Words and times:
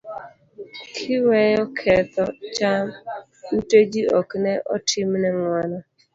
kiweyo 0.93 1.63
ketho 1.77 2.25
cham, 2.55 2.85
ute 3.57 3.79
ji 3.91 4.01
ok 4.19 4.29
ne 4.43 4.53
otim 4.75 5.09
ne 5.21 5.29
ng'uono 5.37 5.79